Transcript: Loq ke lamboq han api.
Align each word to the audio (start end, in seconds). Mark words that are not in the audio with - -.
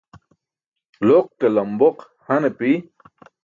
Loq 1.07 1.27
ke 1.39 1.47
lamboq 1.55 1.97
han 2.27 2.41
api. 2.49 2.71